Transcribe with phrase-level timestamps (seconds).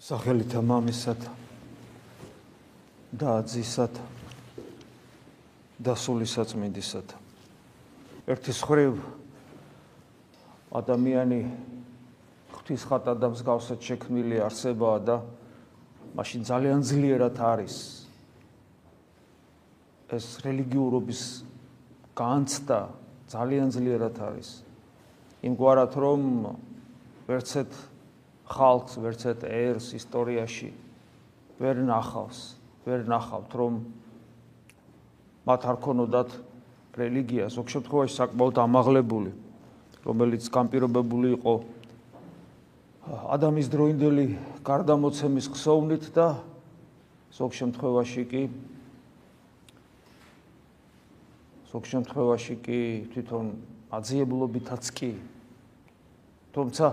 [0.00, 1.32] სახელითა მამისათა
[3.20, 4.04] და აზისათა
[5.84, 7.18] და სულისაწმინდისათა
[8.32, 8.96] ერთის ხრივ
[10.80, 11.40] ადამიანი
[12.54, 15.16] ღვთის ხატა და მსგავსად შექმნილი არსებაა და
[16.16, 17.76] მაშინ ძალიან ძლიერად არის.
[20.10, 21.22] ეს რელიგიურობის
[22.16, 22.80] განცდა
[23.28, 24.48] ძალიან ძლიერად არის.
[25.44, 26.20] იმგვარად რომ
[27.28, 27.89] ვერცეთ
[28.50, 30.70] ხალხს ვერცეთ ერს ისტორიაში.
[31.60, 32.56] ვერ ნახავს,
[32.88, 33.74] ვერ ნახავთ რომ
[35.46, 36.30] მათ არ ქონოდათ
[36.96, 39.30] რელიგია, ზოგ შემთხვევაში საკმაოდ ამაღლებული,
[40.04, 41.54] რომელიც განპირობებული იყო
[43.10, 44.26] ადამიანის დროინდელი
[44.66, 46.26] გარდამოცემის ხსოვნით და
[47.34, 48.42] ზოგ შემთხვევაში კი
[51.70, 52.80] ზოგ შემთხვევაში კი
[53.14, 53.46] თვითონ
[53.94, 55.12] აძიებლობითაც კი.
[56.54, 56.86] თუმცა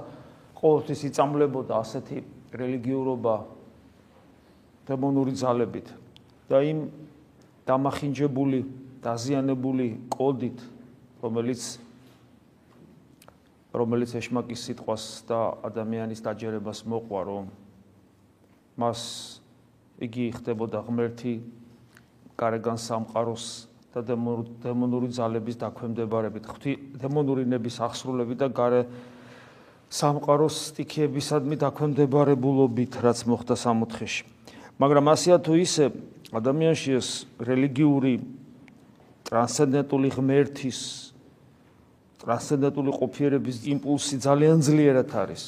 [0.58, 2.18] ყოველთვის იწამლებოდა ასეთი
[2.58, 3.36] რელიგიურობა
[4.88, 5.92] დემონური ძალებით
[6.50, 6.80] და იმ
[7.68, 8.60] დამახინჯებული,
[9.04, 10.64] დაზიანებული კოდით,
[11.22, 11.64] რომელიც
[13.78, 17.50] რომელიც ეშმაკის სიტყვას და ადამიანის დაჯერებას მოყვა, რომ
[18.80, 19.02] მას
[20.02, 21.34] იგი ხდებოდა ღმერთი
[22.40, 23.46] გარეგან სამყაროს
[23.94, 28.82] და დემონური ძალების დაქვემდებარებით, ღვთი დემონური ნების აღსრულებით და გარე
[29.88, 34.24] სამყაროს სტიქიებისადმი დაქვემდებარებულობით, რაც მოხდა სამოთხეში.
[34.78, 35.86] მაგრამ ასეა თუ ისე
[36.36, 38.20] ადამიანში ეს რელიგიური
[39.32, 40.80] ტრანსცენდენტული ღმერთის
[42.22, 45.44] ტრანსცენდენტული ყოფიერების იმპულსი ძალიან ძლიერად არის.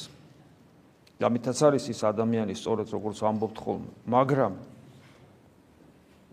[1.20, 4.52] ამითაც არის ის ადამიანი სწორედ როგორც ამბობთ ხოლმე, მაგრამ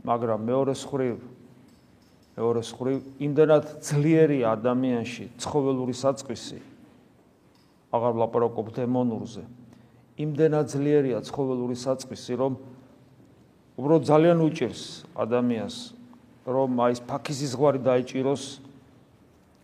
[0.08, 1.16] მაგრამ მეორე მხრივ
[2.38, 6.60] მეორე მხრივ იმდანად ძლიერი ადამიანში ცხოველური საწყისი
[7.94, 9.44] აღარ ვლაპარაკობ დემონურზე.
[10.18, 12.54] იმდენად ძლიერია ცხოველური საწყისი, რომ
[13.78, 14.84] უბრალოდ ძალიან უჭირს
[15.14, 15.76] ადამიანს,
[16.48, 18.44] რომ აი ეს ფაქიზის ზღვარი დაიჭიროს,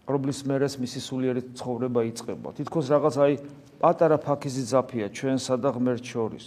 [0.07, 2.49] რომლის მერეს მისი სულიერი ცხოვრება იწყება.
[2.59, 3.33] თითქოს რაღაც აი
[3.81, 6.45] პატარა ფაქიზი ზაფია ჩვენსა და ღმერთ შორის.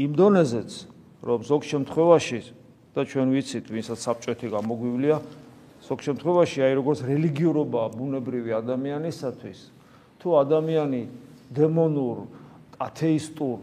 [0.00, 0.70] იმ დონეზეც,
[1.26, 2.40] რომ ზოგ შემთხვევაში
[2.94, 5.16] და ჩვენ ვიცით, ვინცაც საბჭოთი გამოგვივლია,
[5.84, 9.79] ზოგ შემთხვევაში აი როგორც რელიგიურობა ბუნებრივი ადამიანისათვის
[10.20, 11.02] თუ ადამიანი
[11.50, 12.16] დემონურ,
[12.80, 13.58] ათეისტურ,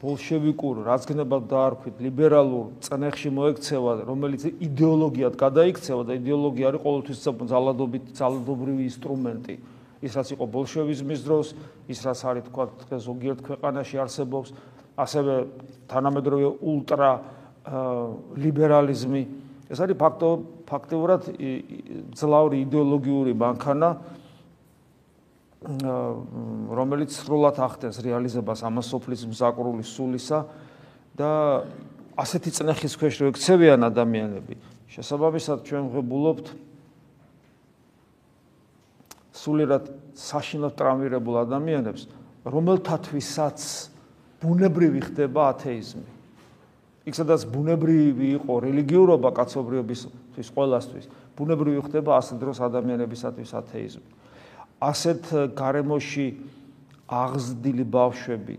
[0.00, 7.18] ბოლშევიკურ, რაც გნებად დაარქვით, ლიბერალურ წნეხში მოექცევა, რომელიც იდეოლოგიად გადაიქცევა და იდეოლოგია არის ყოველთვის
[7.52, 9.54] ძალადობით ძალადობრივი ინსტრუმენტი.
[10.00, 11.46] ის რაც იყო ბოლშევიზმის დროს,
[11.92, 14.48] ის რაც არის თქვა დღეს ზოგიერთ ქვეყანაში არსებობს,
[14.96, 15.34] ასევე
[15.92, 17.10] თანამედროვე ულტრა
[18.40, 19.22] ლიბერალიზმი.
[19.68, 20.28] ეს არის ფაქტო
[20.64, 21.22] ფაქტიურად
[22.16, 23.88] ძლავრი იდეოლოგიური მანქანა,
[25.60, 30.38] რომელიც სრულად ახდენს რეალიზებას ამას სოფლის მზაკრული სულისა
[31.20, 31.30] და
[32.16, 34.56] ასეთი წნეხის ქვეშ რო ექცევიან ადამიანები
[34.88, 36.46] შესაბამისად ჩვენ ღებულობთ
[39.36, 39.84] სულიერად
[40.16, 42.08] საშინლად ტრამვირებულ ადამიანებს
[42.48, 43.60] რომელთათვისაც
[44.40, 46.08] ბუნებრივი ხდება ათეიზმი.
[47.04, 51.04] იქ სადაც ბუნებრივი იყო რელიგიურობა კაცობრიობისთვის ყოველასთვის
[51.36, 54.19] ბუნებრივი ხდება ასეთ დროს ადამიანებისათვის ათეიზმი
[54.80, 56.26] ასეთ გარემოში
[57.10, 58.56] აღზრდილი ბავშვები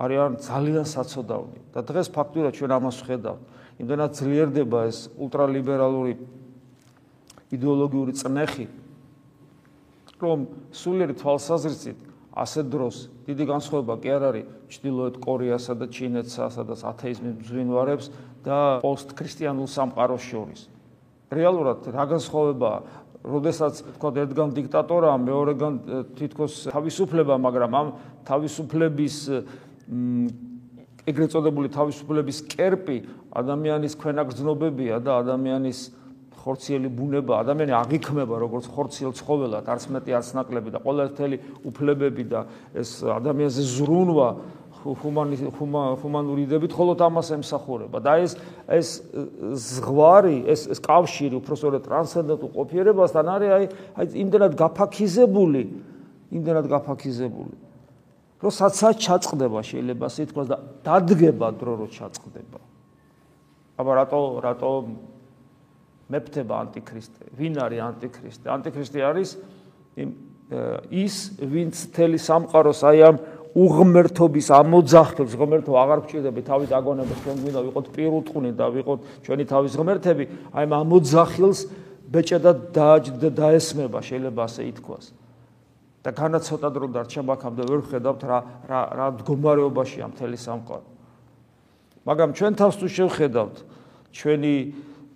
[0.00, 3.40] არიან ძალიან საცოდავნი და დღეს ფაქტურად ჩვენ ამას ვხედავთ.
[3.80, 6.14] იმდენად ძლიერდება ეს ულტრალიბერალური
[7.52, 8.66] იდეოლოგიური წნეხი,
[10.20, 10.38] რომ
[10.72, 11.98] სულიერი თვალსაზრისით
[12.30, 12.96] ასეთ დროს
[13.28, 18.06] დიდი განსხვავება კი არ არის ჩtildeოეთ კორეასა და ჩინეთსა, სადაც ათეიზმი მძვინვარებს
[18.44, 20.60] და პოსტქრისტიანულ სამყაროს შორის.
[21.30, 22.78] რეალურად რა განსხვავებაა
[23.20, 25.74] როდესაც თქვა ერთგან დიქტატორაა, მეორეგან
[26.16, 27.88] თითქოს თავისუფლება, მაგრამ ამ
[28.24, 29.16] თავისუფლების
[31.10, 32.96] ეგრეთ წოდებული თავისუფლების კერპი
[33.36, 35.80] ადამიანის ქვენაგრძნობებია და ადამიანის
[36.40, 41.36] ხორციელი ბუნება, ადამიანი აღიქმება როგორც ხორციელ ცხოველად, არც მეტი არც ნაკლები და ყოველთელი
[41.68, 42.40] უფლებები და
[42.72, 44.28] ეს ადამიანზე ზრუნვა
[44.84, 47.98] ჰუმანური იდეებით მხოლოდ ამას ემსახურება.
[48.00, 48.32] და ეს
[48.68, 48.88] ეს
[49.52, 53.64] ზღვარი ეს ეს კავშირი უბრალოდ ტრანსცენდენტულ ყოფიერებასთან არის აი
[54.00, 55.62] აი იმდენად გაფაქიზებული
[56.32, 57.54] იმდენად გაფაქიზებული.
[58.40, 62.60] რომ საცაც ჩაწყდება შეიძლება ასე ითქვას და დადგება დრო რო ჩაწყდება.
[63.76, 64.72] აბა რატო რატო
[66.08, 67.24] მეფთება ანტიქრისტე?
[67.36, 68.46] ვინ არის ანტიქრისტე?
[68.48, 69.30] ანტიქრისტე არის
[70.90, 73.16] ის ვინც თელი სამყაროს აი ამ
[73.54, 79.72] უღმერთობის ამოძახებს ღმერთო აღარ გჭირდები თავის აგონებას ჩვენ გვინდა ვიყოთ პირუტყუნი და ვიყოთ ჩვენი თავის
[79.80, 80.24] ღმერთები
[80.54, 81.58] აი ამ ამოძახილს
[82.10, 85.04] ბეჭა და დააჯდა დაესმება შეიძლება ასე ითქვას.
[86.00, 88.38] და განა ცოტა დრო დარჩა მაგამდე ვერ ხედავთ რა
[88.70, 90.86] რა რა მდგომარეობაშია მთელი სამყარო.
[92.08, 93.56] მაგრამ ჩვენ თავს თუ შევხედავთ
[94.16, 94.54] ჩვენი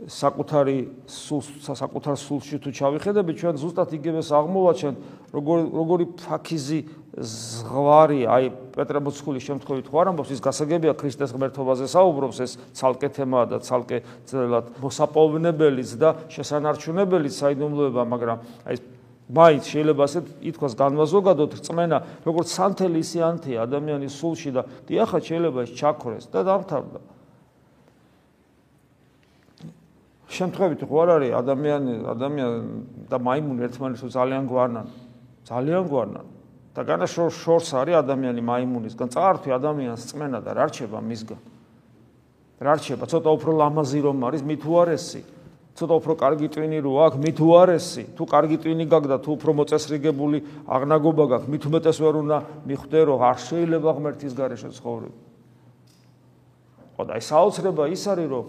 [0.05, 0.77] საკუთარი
[1.09, 4.97] სულ საკუთარ სულში თუ ჩავიხედები ჩვენ ზუსტად იგივეს აღმოვაჩენთ
[5.33, 6.81] როგორი როგორი ფაქიზი
[7.15, 13.09] ზღვარი აი პეტრე მოციქულის შემთხვევით ხო არ ამბობს ის გასაგებია ქრისტეს ღმერთობაზე საუბრობს ეს ცალკე
[13.17, 18.77] თემაა და ცალკე ძნელად მოსაპოვნებელიც და შესანარჩუნებელიც საიდუმლოება მაგრამ აი
[19.25, 21.99] მაინც შეიძლება ასეთ ითქვას განმაზოგადოთ რწმენა
[22.29, 27.14] როგორც სანთელი ისე ანთია ადამიანის სულში და დიახაც შეიძლება ეს ჩაქრეს და დამთავრდა
[30.39, 32.59] შემთხვევით ხო არ არის ადამიანი ადამიანი
[33.11, 34.87] და მაიმუნი ერთმანეთს ძალიან გვარნან
[35.49, 36.27] ძალიან გვარნან
[36.75, 41.41] და განა შორს არის ადამიანი მაიმუნისგან წაართვი ადამიანს წმენა და რა რჩება მისგან?
[42.59, 43.07] რა რჩება?
[43.07, 45.23] ცოტა უფრო ლამაზი რომ არის მით უარესი?
[45.79, 48.03] ცოტა უფრო კარგი ტვინი რო აქვს მით უარესი?
[48.19, 52.99] თუ კარგი ტვინი გაქვს და თუ უფრო მოწესრიგებული აღნაგობა გაქვს მით უმეტეს ვერ უნდა მიხვდე
[53.07, 55.19] რომ არ შეიძლება ღმერთის გარეშე ცხოვრება?
[56.99, 58.45] ხო და ეს საოცრება ის არის რომ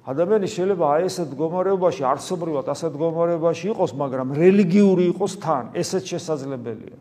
[0.00, 6.96] ადამიანი შეიძლება აი ესეთ მდგომარეობაში არსობრივად ასეთ მდგომარეობაში იყოს, მაგრამ რელიგიური იყოს თან, ესეც შესაძლებელია.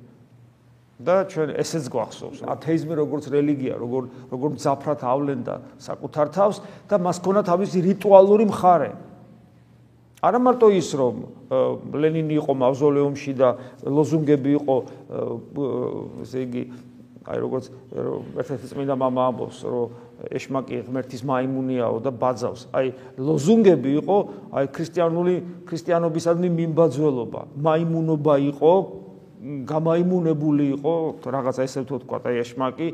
[1.00, 4.04] და ჩვენ ესეც გვახსოვს, ათეიზმი როგორც რელიგია, როგორ
[4.36, 6.60] როგორ მძაფრად ავლენდა საკუთარ თავს
[6.92, 8.92] და მას ქონა თავისი რიტუალური მხარე.
[10.20, 11.16] არა მარტო ის, რომ
[11.96, 13.50] ლენინი იყო მავზოლეუმში და
[13.88, 14.76] ლოზუნგები იყო,
[16.28, 16.64] ესე იგი,
[17.24, 17.66] აი როგორც
[18.36, 19.88] ერთ-ერთი წმინდა მამა ამბობს, რომ
[20.28, 22.68] ეშმაკი ღმერთის მაიმუნიაო და ბაძავს.
[22.76, 24.18] აი ლოზუნგები იყო,
[24.52, 25.36] აი ქრისტიანული
[25.70, 28.74] ქრისტიანობისადმი მიმბაძველობა, მაიმუნობა იყო,
[29.40, 30.94] გამაიმუნებული იყო
[31.24, 32.88] რაღაცა ესე თქვა, აი ეშმაკი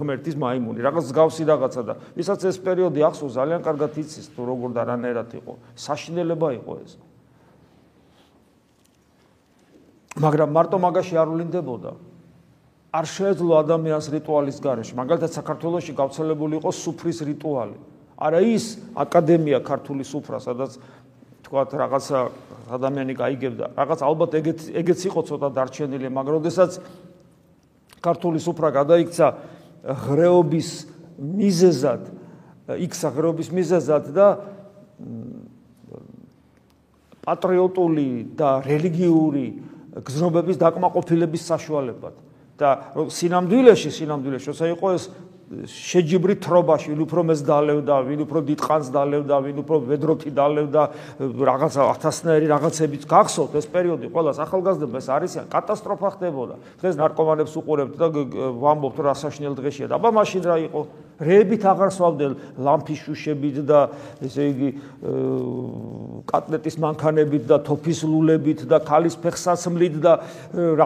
[0.00, 4.70] ღმერთის მაიმუნი, რაღაც გავსი რაღაცა და ვისაც ეს პერიოდი ახსოვს, ძალიან კარგად იცის თუ როგორ
[4.72, 5.52] და რანაირად იყო.
[5.76, 6.92] საშინელება იყო ეს.
[10.16, 11.92] მაგრამ მარტო მაგაში არ ვლინდებოდა.
[12.92, 14.92] არ შეეძლო ადამიანს რიტუალის გარეშე.
[15.00, 17.76] მაგალითად საქართველოსში გავრცელებული იყო სუფრის რიტუალი.
[18.20, 20.76] არა ის აკადემია ქართული სუფრა, სადაც
[21.42, 22.18] თქვათ რაღაცა
[22.68, 23.64] ადამიანი გაიგებდა.
[23.80, 26.70] რაღაც ალბათ ეგეც ეგეც იყო ცოტა დარჩენილი, მაგრამ ოდესაც
[28.04, 29.26] ქართული სუფრა გადაიქცა
[29.82, 30.70] ღრეობის
[31.16, 32.02] მიზეზად,
[32.76, 34.26] იქცა ღრეობის მიზეზად და
[37.24, 39.46] პატრიოტული და რელიგიური
[39.96, 42.14] გზნობების დაკმაყოფილების საშუალებად.
[42.62, 42.70] და
[43.10, 45.04] სინამდვილეში სინამდვილეში როცა იყო ეს
[45.68, 50.82] შეჯიბრი თრობაში, ვინ უფრო მეც დალევდა, ვინ უფრო დიდყანს დალევდა, ვინ უფრო ვედროთი დალევდა,
[51.20, 56.54] რაღაცა ათასნაირი რაღაცებიც გახსოვთ ეს პერიოდი, ყოველას ახალგაზრდებს არის კატასტროფა ხდებოდა.
[56.80, 58.06] დღეს ნარკომანებს უყურებთ და
[58.64, 60.82] ვამბობთ რა საშნელ დღეშია აბა მაშინ რა იყო?
[61.22, 62.32] რეებით აღარ სვავდნენ
[62.66, 63.80] ლამფის შუშებით და
[64.24, 64.68] ესე იგი
[66.28, 70.12] კატლეტის მანქანებით და თოფის ლულებით და ქალის ფეხსაცმლით და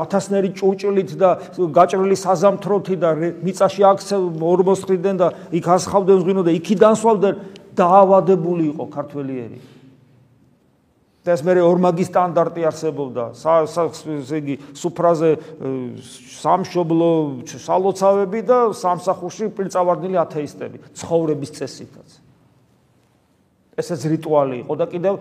[0.03, 3.11] ათასნაირი ჭურჭლით და გაჭრილი საზამთროთი და
[3.47, 4.21] მიწაში აქცევ
[4.57, 7.35] ორმოსხდენ და იქ ასხავდნენ ზღვინო და იქიდან სვავდნენ
[7.77, 9.61] დაავადებული იყო ქართველიერი.
[11.27, 13.25] და ეს მეორე ორმაგი სტანდარტი არსებობდა.
[13.35, 15.31] ესე იგი სუფრაზე
[16.39, 17.11] სამშობლო
[17.51, 22.09] სალოცავები და სამსახურში პრინცავარდნილი ათეისტები ცხოვრების წესითაც.
[23.77, 25.15] ესეც რიტუალი იყო და კიდევ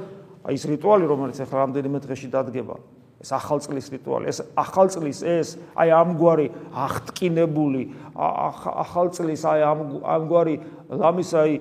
[0.48, 2.76] აი ეს რიტუალი რომელიც ახლა რამდენიმე დღეში დადგება
[3.26, 7.82] ეს ახალწლის რიტუალი, ეს ახალწლის ეს აი ამგვარი აღტკინებული
[8.14, 10.56] ახალწლის აი ამგვარი
[10.94, 11.54] ლამის აი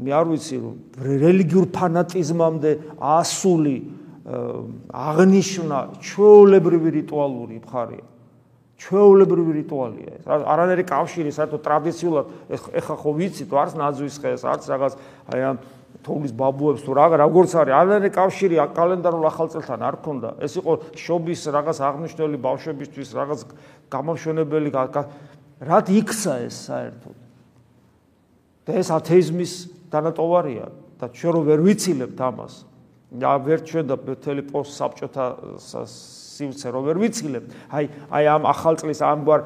[0.00, 0.56] მე არ ვიცი
[0.96, 2.72] რელიგიურ ფანატიზმამდე
[3.04, 3.76] ასული
[4.24, 8.06] აღნიშნა ჩვეულებრივი რიტუალური მხარეა.
[8.82, 10.24] ჩვეულებრივი რიტუალია ეს.
[10.26, 12.26] არანაირი კავშირი საერთოდ ტრადიციულად
[12.80, 14.92] ეხა ხო ვიცით, არც ნაძვის ხეს, არც რაღაც
[15.30, 15.56] აი ამ
[16.02, 20.28] თოვლის ბაბუებს თუ რა როგორც არის ალენე კავშირი კალენდარულ ახალწელთან არ ქონდა.
[20.40, 23.40] ეს იყო შობის რაღაც აღნიშნული ბავშვებისთვის რაღაც
[23.92, 24.70] გამოშვენებელი
[25.62, 27.16] რად იქცა ეს საერთოდ.
[28.66, 29.52] და ეს ათეიზმის
[29.92, 30.66] დანატოვარია.
[31.02, 32.54] და ჩვენ რო ვერ ვიცილებთ ამას
[33.18, 35.24] და ვერ ჩვენ და თელი პოსტ საბჭოთა
[36.38, 39.40] სივრცე რო ვერ ვიცილებთ აი აი ამ ახალწლის ამგვარ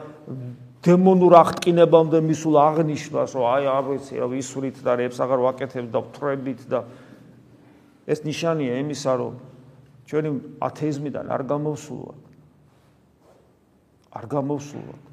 [0.87, 5.99] დემონურ აღტკინებამდე მისულ აღნიშნას, რომ აი არ ვიცი, რა ვისვრით და რებს აღარ ვაკეთებ და
[6.07, 6.81] ვთრებით და
[8.07, 9.35] ეს ნიშანია იმისა, რომ
[10.07, 10.31] ჩვენი
[10.63, 12.23] ათეიზმიდან არ გამოვსულვართ.
[14.15, 15.05] არ გამოვსულვართ.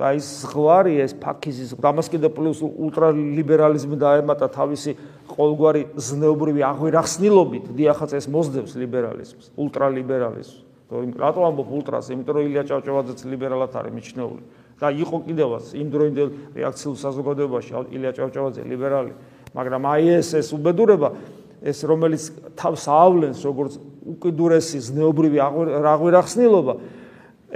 [0.00, 4.96] და ის ზღვარი, ეს ფაქიზის, ამას კიდე პლუს ულტრალიბერალიზმი დაემატა თავისი
[5.28, 10.69] ყოველგვარი ზნეობრივი აღვირახსნილობით, დიახაც ეს მოსდევს ლიბერალიზმს, ულტრალიბერალიზმს.
[10.90, 12.10] რატო ამბობ ულტრას?
[12.10, 14.42] იმიტომ რომ ილია ჭავჭავაძეც ლიბერალად არის მიჩნეული.
[14.80, 19.12] და იყო კიდევაც იმ დროინდელ რეაქციულ საზოგადოებაში ილია ჭავჭავაძე ლიბერალი,
[19.52, 21.12] მაგრამ აი ეს ეს უბედურება
[21.60, 22.22] ეს რომელიც
[22.56, 23.72] თავს ავლენს როგორც
[24.08, 25.38] უკიდურესი ზნეობრივი
[25.84, 26.74] რაღვირახსნილობა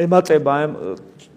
[0.05, 0.73] ემატება ამ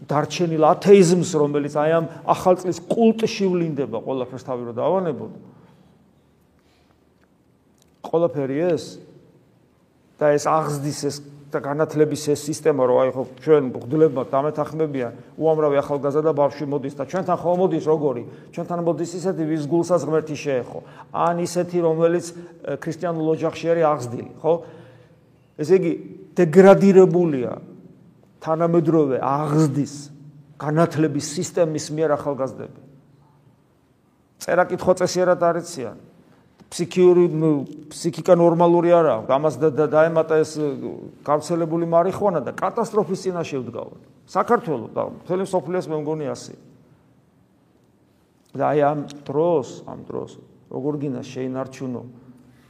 [0.08, 5.32] დარჩენილ ათეიზმს, რომელიც აი ამ ახალწლის კულტში ვლინდება ყველაფერს თავი რო დავანებოდ.
[8.08, 8.84] ყველაფერი ეს
[10.20, 11.16] და ეს აღზდის ეს
[11.48, 16.96] და განათლების ეს სისტემა რო აი ხო ჩვენ გვგლებმა დამეთახმებიან უამრავი ახალგაზრდა და ბავშვი მოდის
[17.00, 18.24] და ჩვენთან ხო მოდის როგორი?
[18.52, 20.80] ჩვენთან მოდის ისეთი ვის გულსაც ღმერთი შეეხო.
[21.16, 22.26] ან ისეთი რომელიც
[22.84, 24.54] ქრისტიანულ ოჯახში არის აღზრდილი ხო?
[25.56, 25.92] ესე იგი
[26.36, 27.52] დეგრადირებულია
[28.44, 29.94] თანამედროვე აღზრდის
[30.60, 32.80] განათლების სისტემის მიერ ახალგაზრდები.
[34.44, 35.98] წერა კითხვა წესიერად არიციან
[36.68, 37.26] ფსიქიური
[37.92, 39.32] ფსიქიკა ნორმალური არა აქვს.
[39.32, 39.56] ამას
[39.88, 40.52] დაემატა ეს
[41.24, 44.02] გავრცელებული მარიხუანა და კატასტროფის წინაშე ვდგავართ.
[44.28, 46.54] საქართველოს და მთელი სოფლიოს მე მგონი ასე.
[48.58, 50.32] და აი ამ დროს, ამ დროს
[50.74, 52.02] როგორ გინდა შეინარჩუნო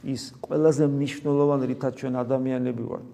[0.04, 3.06] ის ყველაზე მნიშვნელოვანი რითაც ჩვენ ადამიანები ვართ.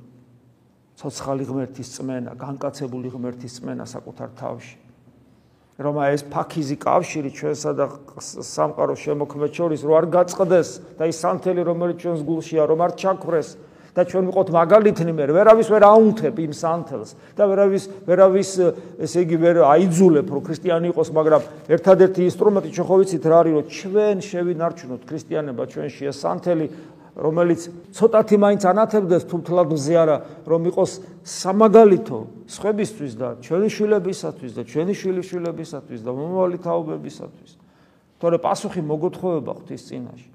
[0.94, 4.83] ცოცხალი ღმერთის წმენა, განკაცებული ღმერთის წმენა საკუთარ თავში.
[5.74, 7.86] რომ ეს ფაქიზი კავშირი ჩვენსა და
[8.22, 13.48] სამყაროს შემოქმედს შორის რო არ გაწყდეს და ის სანთელი რომელიც ჩვენს გულშია რომ არ ჩაქრეს
[13.94, 18.50] და ჩვენ ვიყოთ მაგალითნი მე ვერავის ვერ აუნთებ იმ სანთელს და ვერავის ვერავის
[19.06, 21.42] ესე იგი ვერ აიძულებ რომ ქრისტიანი იყოს მაგრამ
[21.74, 26.66] ერთადერთი ინსტრუმენტი ჩვენ ხო ვიცით რა არის რომ ჩვენ შევინარჩუნოთ ქრისტიანობა ჩვენში ეს სანთელი
[27.14, 30.16] რომელიც ცოტათი მაინც ანათებდეს თუმთლად მზე არა
[30.50, 30.92] რომ იყოს
[31.22, 32.18] სამაგალითო
[32.50, 37.50] სხვებისთვის და ჩვენი შვილებისათვის და ჩვენი შვილიშვილებისათვის და მომავალი თაობებისათვის.
[38.18, 40.30] თორე პასუხი მოგოთხოვება ღვთის წინაშე.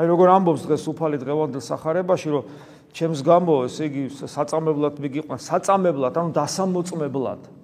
[0.00, 2.44] აი როგორ ამბობს დღეს უფალი დღევანდელ სახარებაში რომ
[2.96, 7.59] ჩემს გამო ესე იგი საწამებლად მიგიყვა საწამებლად ანუ დასამოწმებლად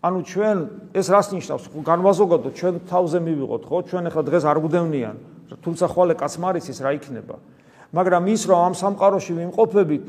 [0.00, 0.58] ანუ ჩვენ
[0.96, 1.64] ეს რას ნიშნავს?
[1.84, 3.76] განვაზოგადოთ, ჩვენ თავზე მივიღოთ, ხო?
[3.84, 5.16] ჩვენ ახლა დღეს არ გვდევნიან,
[5.60, 7.36] თუმცა ხვალე კაცმარიცის რა იქნება.
[7.92, 10.02] მაგრამ ის რომ ამ სამყაროში ვიმყოფებით,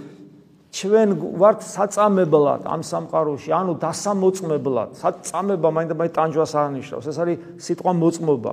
[0.72, 4.90] ჩვენ ვართ საწამებლად ამ სამყაროში, ანუ დასამოწმებლად.
[4.96, 7.06] საწამება მაინდა მაინც ტანჯვას აღნიშნავს.
[7.12, 8.52] ეს არის სიტყვა მოწმობა.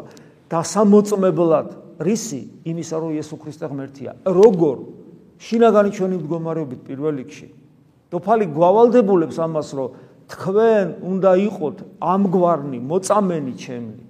[0.50, 1.68] დასამოწმებლად
[2.02, 2.40] რისი?
[2.66, 4.10] იმისა რომ იესო ქრისტე ღმერთია.
[4.26, 4.76] როგორ?
[5.38, 7.48] შინაგანი ჩვენი მდგომარეობით პირველ რიგში.
[8.10, 9.88] დოფალი გვავალდებულებს ამას რომ
[10.28, 14.08] თქვენ უნდა იყოთ ამგვარნი მოწამენი ჩემი.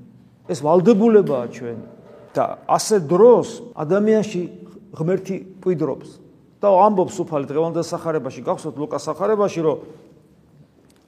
[0.49, 1.87] ეს ვალდებულებაა ჩვენი
[2.33, 4.43] და ასე დროს ადამიანში
[4.97, 6.09] ღმერთი ყვიდრობს
[6.65, 9.79] და ამბობს უფალი დღევანდელ სახარებაში გახსოვთ ლუკას სახარებაში რომ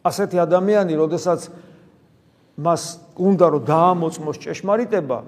[0.04, 1.40] ასეთი ადამიანი როდესაც
[2.60, 2.82] მას
[3.16, 5.18] უნდა რომ დაამოწმოს ჭეშმარიტება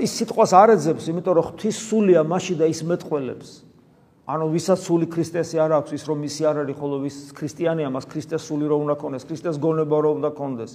[0.00, 3.48] ის სიტყვას არ ეძებს იმიტომ რომ ღვთის სულია მასში და ის მეტყველებს
[4.22, 8.04] ანუ ვისაც სული ქრისტესი არ აქვს ის რომ მისი არ არის ხოლო ვის ქრისტიანია მას
[8.06, 10.72] ქრისტეს სული რო უნდა ქონდეს ქრისტეს გონება რო უნდა ქონდეს.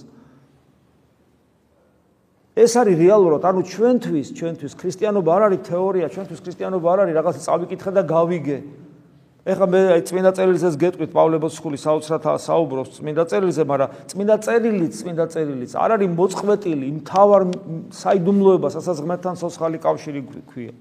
[2.58, 7.40] ეს არის რეალურად ანუ ჩვენთვის ჩვენთვის ქრისტიანობა არ არის თეორია ჩვენთვის ქრისტიანობა არ არის რაღაცა
[7.48, 8.58] წავიკითხე და გავიგე.
[9.48, 14.92] ეხლა მე აი წმინდა წერილზეც გეტყვით პავლე ბოცხული საოცრად საუბრობს წმინდა წერილზე მაგრამ წმინდა წერილიც
[15.00, 17.42] წმინდა წერილიც არ არის მოწყვეტილი მთავარ
[17.96, 20.20] საიდუმლოებას ასაც ღმერთთან სოცხალი კავშირი
[20.52, 20.72] ქვია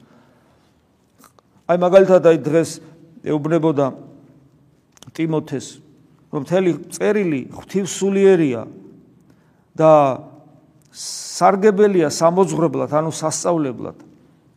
[1.68, 2.70] აი მაგალითად აი დღეს
[3.28, 3.92] ეუბნებოდა
[5.12, 5.68] ტიმოთეს
[6.32, 8.62] რომ მთელი წერილი ღვთივსულიერია
[9.76, 9.92] და
[10.92, 13.98] სარგებელია სამოძღვრებლად ანუ სასწავლებლად.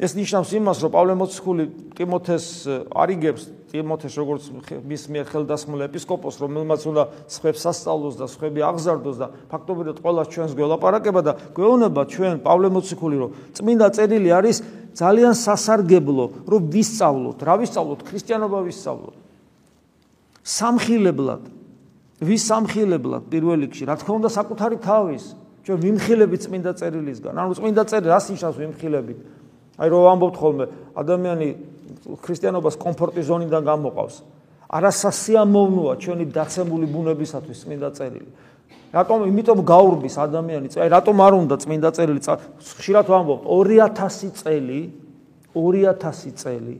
[0.01, 2.45] ეს ნიშნავს იმას რომ პავლე მოციქული ტიმოთეს
[2.89, 4.43] არიგებს ტიმოთეს როგორც
[4.89, 10.53] მის მიერ ხელდასმულ ეპისკოპოს რომელმაც უნდა სხვებს სასწავლოს და სხვები აღზარდოს და ფაქტობრივად ყველა ჩვენს
[10.57, 14.57] გველაპარაკება და გვეუბნება ჩვენ პავლე მოციქული რომ წმინდა წერილი არის
[14.97, 18.01] ძალიან სასარგებლო რომ ვისწავლოთ რა ვისწავლოთ?
[18.09, 19.17] ქრისტიანობა ვისწავლოთ.
[20.45, 21.43] სამხილებლად
[22.21, 25.25] ვის სამხილებლად პირველ რიგში რა თქმა უნდა საკუთარი თავის
[25.65, 27.35] ჩვენ ვიმხილებით წმინდა წერილისგან.
[27.37, 29.19] ანუ წმინდა წერილი რას ნიშნავს ვიმხილებით
[29.81, 30.65] აი რომ ამბობთ ხოლმე
[31.01, 31.49] ადამიანი
[32.21, 34.17] ქრისტიანობას კომფორტის ზონიდან გამოყავს.
[34.71, 38.31] არასასიამოვნოა ჩვენი დაცემული ბუნებისათვის წმინდა წერილი
[38.96, 44.82] რატომ იმიტომ გაურბის ადამიანი აი რატომ არ უნდა წმინდა წერილი ხშირად ვამბობთ 2000 წელი
[45.56, 46.76] 2000 წელი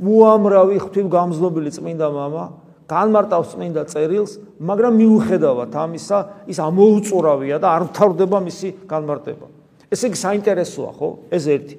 [0.00, 2.44] უამრავი ღვთივ გამზნობილი წმინდა мама
[2.88, 6.18] განმარტავს წმინდა წერილს მაგრამ მიუხედავად ამისა
[6.48, 9.46] ის ამოუწურავია და არ ვთავდება მისი განმარტება
[9.92, 11.76] ესე იგი საინტერესოა ხო ეს ერთი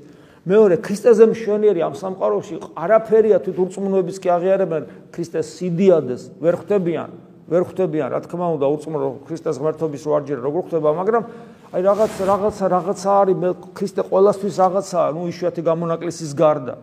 [0.48, 7.10] მეორე ქრისტეზე მშვენიერი ამ სამყაროში არაფერია თვით ურწმუნოების კი აღიარებენ ქრისტეს სიდიადეს ვერ ხვდებიან
[7.51, 11.25] ვერ ხვდებიან რა თქმა უნდა ურწმუნო ქრისტეს ღმერთობის რო არჯერ როგორ ხვდება მაგრამ
[11.73, 16.75] აი რაღაც რაღაცა რაღაცა არის მე ქრისტე ყოველასთვის რაღაცაა ნუ იშვიათი გამონაკლისის გარდა.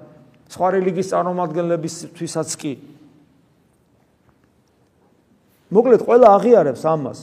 [0.50, 2.74] სხვა რელიგიის წარმომადგენლებისთვისაც კი.
[5.70, 7.20] მოკლედ ყველა აღიარებს ამას.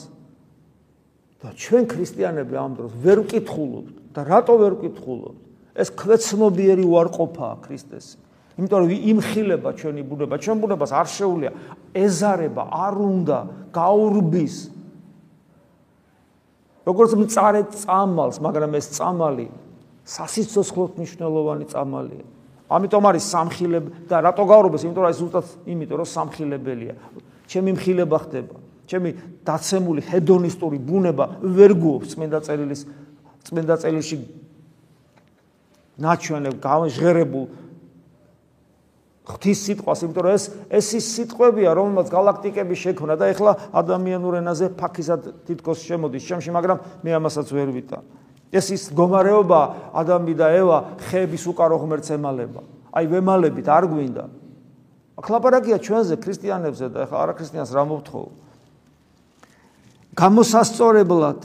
[1.43, 5.39] და ჩვენ ქრისტიანები ამ დროს ვერ ვკითხულობთ და რატო ვერ ვკითხულობთ?
[5.75, 8.07] ეს ქვეცნობიერი უარყოფაა ქრისტეს.
[8.57, 11.51] იმიტომ რომ იმხილება ჩვენი ბუნება, ჩვენ ბუნებას არ შეუულია
[11.93, 14.57] ეზარება, არ უნდა გაურბის.
[16.89, 19.47] როგორც მწარე წამალს, მაგრამ ეს წამალი
[20.07, 22.25] სასიცოცხლოდ მნიშვნელოვანი წამალია.
[22.71, 24.83] ამიტომ არის სამხილებ და რატო გაურბეს?
[24.89, 26.95] იმიტომ რომ ეს ზუსტად იმიტომ რომ სამხილებელია.
[27.47, 28.55] ჩემი მხილება ხდება.
[28.87, 29.11] ჩემი
[29.43, 32.83] დაცემული ჰედონისტური ბუნება ვერ გუობს წმინდა წერილის
[33.47, 34.17] წმინდა წერილში
[35.99, 37.47] ნაჩვენებ გამჟღერებულ
[39.27, 44.71] ღვთის სიტყვას, იმიტომ რომ ეს ეს ის სიტყვებია, რომელმაც galaktikები შექმნა და ეხლა ადამიანურ ენაზე
[44.79, 48.03] ფაქიზად თითქოს შემოდის შემში, მაგრამ მე ამასაც ვერ ვიტან.
[48.55, 49.61] ეს ის გომარეობა
[49.99, 50.79] ადამი და ევა
[51.11, 52.63] ხეების უკარო ღმერთს ემალება.
[52.95, 54.25] აი ვემალებით არ გვინდა.
[55.19, 58.27] ახლაპარაკია ჩვენზე ქრისტიანებზე და ეხლა არაქრისტიანს რა მოვთხოვ.
[60.15, 61.41] გამოსასწორებლად,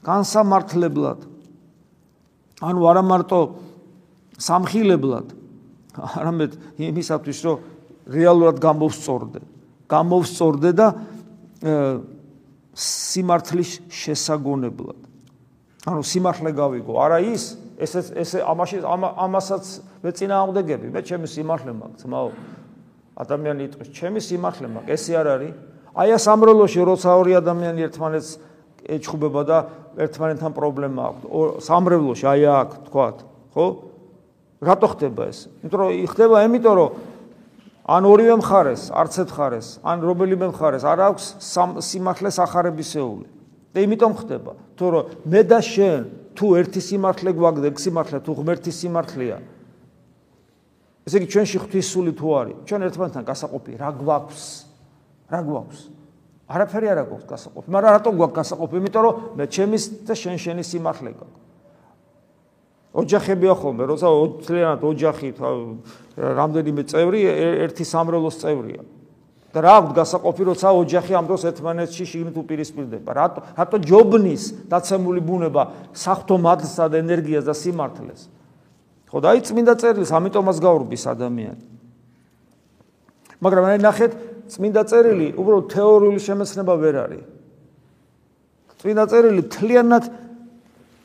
[0.00, 1.20] განსამართლებლად
[2.60, 3.40] ანუ არა მარტო
[4.40, 5.39] სამხილებლად,
[5.96, 7.56] არამედ იმისათვის, რომ
[8.10, 9.40] რეალურად გამოვსწორდე.
[9.90, 10.86] გამოვსწორდე და
[12.74, 15.00] სიმართლის შესაგონებლად.
[15.88, 19.64] ანუ სიმართლე გავიგო, არა ის, ესე ესე ამაში ამასაც
[20.04, 22.30] მე წინააღმდეგები, მე ჩემი სიმართლე მაქვს, ძმაო.
[23.20, 25.52] ადამიანი იტყვის, ჩემი სიმართლე მაქვს, ესე არ არის?
[25.90, 28.30] აი ამ სამროლოში როცა ორი ადამიანი ერთმანეთს
[28.94, 29.58] ეჩხუბება და
[29.98, 31.24] ერთმანეთთან პრობლემა აქვს.
[31.66, 33.16] სამრევლოში აი აქ თქვათ,
[33.54, 33.66] ხო?
[34.60, 35.48] რატო ხდება ეს?
[35.64, 36.90] იმიტომ რომ ხდება იმიტომ რომ
[37.90, 41.24] ან ორივე მხარეს, არც ერთ მხარეს, ან რომელიმე მხარეს არ აქვს
[41.82, 43.26] სიმართლეს ახარებისეული.
[43.70, 46.00] და იმიტომ ხდება, თუ რომ მე და შენ
[46.34, 49.38] თუ ერთი სიმართლე გვაგდებ, სიმართლე თუ ღმერთის სიმართლეა.
[51.06, 54.44] ესე იგი ჩვენში ღვთისული თუ არის, ჩვენ ერთმანეთთან გასაყოფი რა გვაქვს?
[55.30, 55.80] რა გვაქვს?
[56.50, 57.68] არაფერი არ აქვს გასაყოფი.
[57.70, 58.74] მაგრამ რატომ გვაქვს გასაყოფი?
[58.82, 61.49] იმიტომ რომ მე ჩემის და შენ შენის სიმართლე გაქვს.
[62.90, 64.08] ოჯახებია ხოლმე, როცა
[64.46, 65.28] ძლიერად ოჯახი
[66.18, 67.20] რამდენიმე წევრი
[67.70, 68.82] ერთი სამრელოს წევრია.
[69.50, 73.10] და რა აქვს გასაყოფი, როცა ოჯახი ამ დროს ერთმანეთში შიგნით უპირისპირდება?
[73.10, 78.20] რატო რატო ჯობნის დაცემული ბუნება საფრთხო მადლსა და ენერგიას და სიმართლეს?
[79.10, 81.64] ხო და აი წმინდა წერილს ამიტომაც გაურბის ადამიანი.
[83.42, 84.12] მაგრამ აი ნახეთ
[84.54, 87.24] წმინდა წერილი უბრალოდ თეორიული შემეცნება ვერ არის.
[88.78, 90.04] წმინდა წერილი თლიანად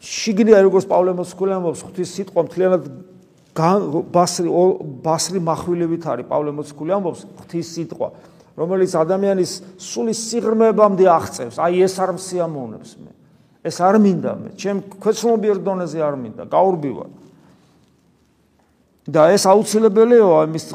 [0.06, 2.84] შიგნია როგორც პავლე მოციქულიანობს ღვთის სიტყვა თლიანად
[4.14, 4.50] ბასრი
[5.02, 8.10] ბასრი מחვილებით არის პავლე მოციქულიანობს ღვთის სიტყვა
[8.56, 11.60] რომელიც ადამიანის სული სიღრმეებამდე აღწევს.
[11.60, 13.12] აი ეს არ მსიამოვნებს მე.
[13.68, 14.50] ეს არ მინდა მე.
[14.56, 16.44] ჩემ ქვეცნობიერ დონეზე არ მინდა.
[16.48, 17.10] გაურბივარ.
[19.06, 20.66] და ეს აუცილებელია ამის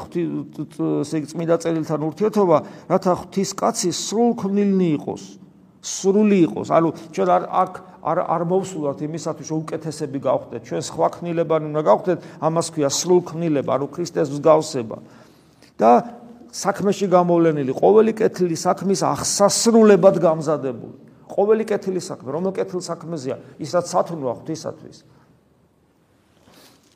[1.03, 5.23] ესე იგი წმინდა წერილთან ურთიერთობა, რათა ღვთის კაცი სრულქმნილნი იყოს,
[5.83, 6.67] სრული იყოს.
[6.71, 11.81] ანუ ჩვენ არ აქ არ არ მოვსულართ იმისათვის, რომ უკეთესები გავხდეთ, ჩვენ სხვა ქმნილებანი უნდა
[11.85, 14.97] გავხდეთ, ამას ქვია სრულქმნილება, ანუ ქრისტეს მსგავსება.
[15.81, 15.91] და
[16.51, 20.97] საქმეში გამოვლენილი ყოველი კეთილი საქმის აღსასრულებად გამზადებული.
[21.31, 24.97] ყოველი კეთილი საქმე, რომელ კეთილ საქმეზეა, ისაც სათნოა ღვთისათვის.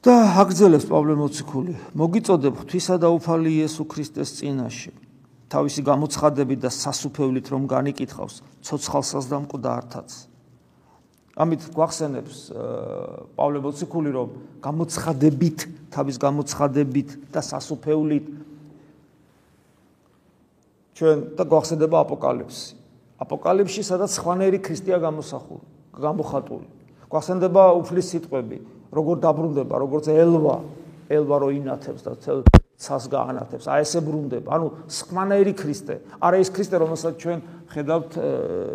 [0.06, 4.92] და აგძელებს პავლე მოციქული მოგიწოდებ ღვთისა და უფალი იესო ქრისტეს წინაშე
[5.50, 8.36] თავისი გამოცხადებით და სასუფევლით რომ განიკითხავს
[8.70, 10.10] ცოცხალსაც და მკვდართაც
[11.36, 12.38] ამით გვახსენებს
[13.36, 14.30] პავლე მოციქული რომ
[14.64, 18.26] გამოცხადებით თავის გამოცხადებით და სასუფევლით
[20.96, 22.80] ჩვენ და გვახსენდება აპოკალიფსი
[23.20, 26.68] აპოკალიფსში სადაც ხვანერი ქრისტეა გამოსახული გამოხატული
[27.12, 28.58] გვახსენდება უფლის სიტყვები
[28.96, 30.56] როგორ დაბრუნდება, როგორც ელვა,
[31.12, 32.44] ელვა რო ინათებს და ცელ
[32.76, 33.68] ცას გაანათებს.
[33.72, 34.50] აი ესე ბრუნდება.
[34.52, 35.96] ანუ სქმანაერი ქრისტე.
[36.20, 37.40] არა ის ქრისტე, რომელსაც ჩვენ
[37.72, 38.12] ხედავთ,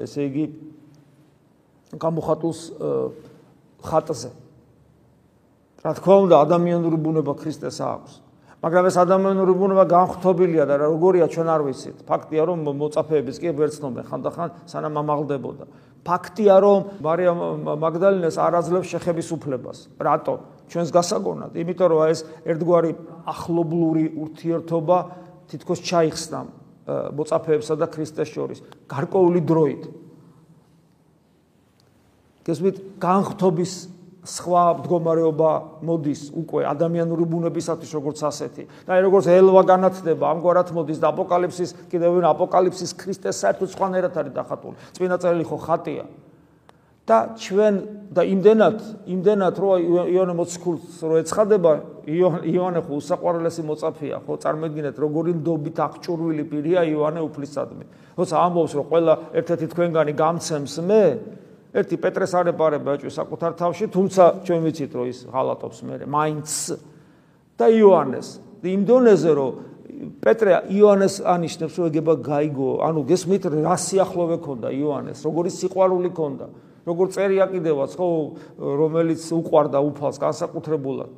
[0.09, 0.45] ესე იგი
[1.97, 2.61] გამოხატულს
[3.83, 4.31] ხატზე.
[5.81, 8.13] რა თქმა უნდა, ადამიანური ბუნება ქრისტეს აქვს.
[8.61, 11.99] მაგრამ ეს ადამიანური ბუნება განხთობილია და როგორია ჩვენ არ ვიცით.
[12.05, 15.65] ფაქტია, რომ მოწაფეების კი ვერცნობენ ხანდახან სანამ ამაღლდებოდა.
[16.05, 17.41] ფაქტია რომ მარიამ
[17.81, 19.79] მაგდალინას არ აძლევს შეხების უფლებას.
[19.97, 20.35] რატო?
[20.69, 22.91] ჩვენს გასაგონად, იმიტომ რომ ეს ერთგვარი
[23.27, 24.99] ახლობლური ურთიერთობა
[25.49, 26.41] თითქოს ჩაიხსნა
[27.17, 29.83] მოწაფეებსა და ქრისტეს შორის გარკვეული დროით.
[32.47, 33.73] გესმით, განხთობის
[34.21, 35.51] სხვა მდგომარეობა
[35.85, 38.65] მოდის უკვე ადამიანური ბუნებისათვის როგორც ასეთი.
[38.85, 44.15] და აი როგორც ელვა განათდება, ამგვარად მოდის და აპოკალიფსის კიდევ ვინ აპოკალიფსის ქრისტეს საერთოდ სხვანაირად
[44.21, 44.77] არის დახატული.
[44.93, 46.05] წინა წერილი ხო ხატია.
[47.11, 47.75] და ჩვენ
[48.15, 48.77] და იმდენად,
[49.09, 49.71] იმდენად რო
[50.15, 51.73] იონე მოციქულს რო ეცხადება,
[52.07, 57.85] იონე ხო უსაყვარლესი მოწაფეა, ხო წარმოიდგინეთ როგორი ნდობით აღჭურვილი პირია იონე უფლისადმი.
[58.15, 61.03] როცა ამბობს რომ ყველა ერთ-ერთი თქვენგანი გამცემს მე,
[61.71, 66.49] ერთი პეტრეს არ ეპარება ეჭვი საკუთარ თავში, თუმცა ჩვენ ვიცით რომ ის ღალატობს მე, მაინც
[67.55, 68.29] და იოანეს
[68.67, 69.51] იმ დონეზე რომ
[70.25, 76.47] პეტრე იოანეს ანიშნებს რომ ეგება გაიგო, ანუ გესმით რა სიახლოვე ქონდა იოანეს, როგორი სიყვარული ქონდა,
[76.91, 78.09] როგორ წერი აკიდევაც ხო,
[78.59, 81.11] რომელიც უყვარდა უფალს განსაკუთრებულად.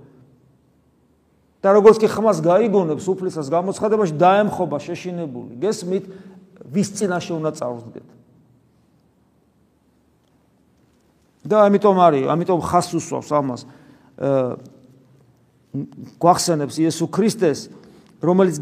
[1.63, 5.63] და როგორც კი ხმას გაიგონებს უფლისას გამოცხადებაში დაემხობა შეშინებული.
[5.63, 6.05] გესმით
[6.75, 8.09] ვის წინაშე უნდა წავსდგეთ.
[11.43, 13.63] და ამიტომ არის, ამიტომ ხას უსვავს ამას.
[14.23, 14.73] აა
[16.21, 17.61] გვახსენებს იესო ქრისტეს
[18.23, 18.61] რომელიც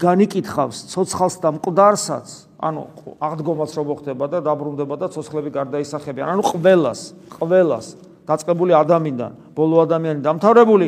[0.00, 2.28] განიკითხავს ცოცხალს და მკვდარსაც,
[2.60, 2.82] ანუ
[3.16, 7.00] აღდგომაც რო მოხდება და დაბრუნდება და ცოცხლები გარდაისახებიან, ანუ ყველას,
[7.40, 7.86] ყველას
[8.28, 10.86] დაწყებული ადამიანიდან, ბოლო ადამიანი დამთავრებული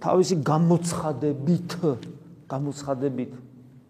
[0.00, 1.70] თავისი გამოცხადებით,
[2.48, 3.30] გამოცხადებით,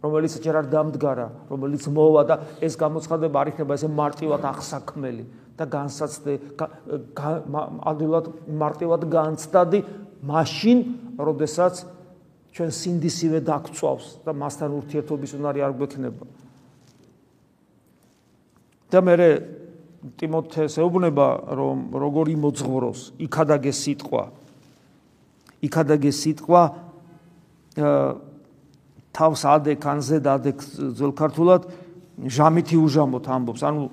[0.00, 5.24] რომელიც ჯერ არ დამდგარა, რომელიც მოვა და ეს გამოცხადება არ იქნება ესე მარტივად ახსაქმელი
[5.60, 6.32] და განსაცდე
[7.84, 9.80] ადვილად მარტივად განცდადი
[10.24, 10.78] მაშინ,
[11.20, 11.84] როდესაც
[12.56, 16.24] ჩვენ სინდისივე დაგწვავს და მასთან ურთიერთობის უნარი არ გვექნება.
[18.90, 19.14] და მე
[20.00, 24.22] ტიმოთეს ეუბნება რომ როგორი მოძღვროს იქადაგე სიტყვა
[25.68, 26.62] იქადაგე სიტყვა
[29.20, 30.64] თავს ადეკ ანზე და ადეკ
[30.96, 31.68] ძველ ქართულად
[32.24, 33.84] ჟამითი უჟამოთ ამბობს ანუ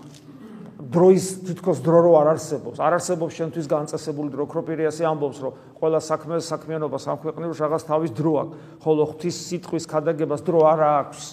[0.87, 2.77] დროის თითქოს დრო რო არ არსებობს.
[2.79, 4.43] არ არსებობს შენთვის განწესებული დრო.
[4.47, 8.53] ქროპირიასი ამბობს, რომ ყველა საქმე საქმიანობა სამქვეყნიურ რაღაც თავის დრო აქვს,
[8.85, 11.23] ხოლო ღვთის სიტყვის ქადაგებას დრო არ აქვს.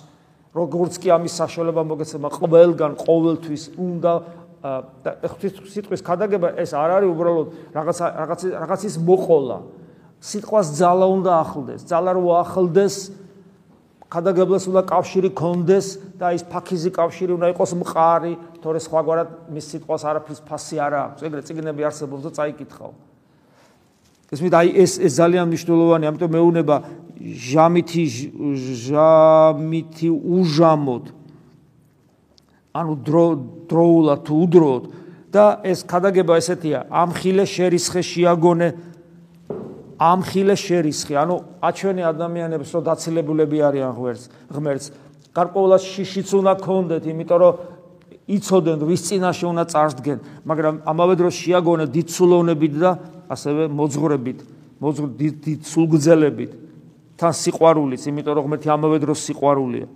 [0.54, 4.12] როგორც კი ამის საშუალება მოგეცემა ყველგან ყოველთვის უნდა
[5.02, 9.58] და ღვთის სიტყვის ქადაგება ეს არ არის უბრალოდ რაღაც რაღაც რაღაცის მოყოლა.
[10.24, 11.80] სიტყვას ძალა უნდა ახლდეს.
[11.90, 12.94] ძალა რო ახლდეს,
[14.14, 20.02] ხადაგებლას უნდა კავშირი კონდეს და ის ფაქიზი კავშირი უნდა იყოს მყარი, თორე სხვაგვარად მის სიტყვას
[20.06, 21.20] არაფრის ფასი არ აქვს.
[21.26, 22.92] ეგრე ციგნები არსებობს და წაიკითხავ.
[24.30, 26.76] ეს მით აი ეს ეს ძალიან მნიშვნელოვანია, ამიტომ მეუნება
[27.50, 28.04] ჟამითი
[28.86, 31.04] ჟამითი უჟამოდ.
[32.74, 33.26] ანუ დრო
[33.70, 34.84] დროულად უდროოდ
[35.34, 38.68] და ეს ხადაგება ესეთია, ამხილე შერისხე შეაგონე
[39.98, 44.86] ამხილე შერისხი, ანუ აჩვენი ადამიანებს რო დაცილებულები არიან ღმერთს, ღმერთს.
[45.34, 47.54] გარკვეულად შიშიც უნდა კონდეთ, იმიტომ რომ
[48.24, 52.90] იცოდნენ ვის წინაშე უნდა წარსდგენ, მაგრამ ამავე დროს შეაგონე დიცულოვნებით და
[53.30, 54.38] ასევე მოძღვრებით,
[54.82, 56.52] მოძღვრ დიდ სულგძელებით,
[57.18, 59.86] თან სიყვარულიც, იმიტომ რომ ღმერთი ამავე დროს სიყვარულია.